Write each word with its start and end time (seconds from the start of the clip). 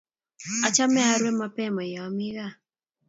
Achame 0.67 1.01
arue 1.13 1.31
mapema 1.39 1.81
yoomi 1.91 2.27
gaa 2.35 2.53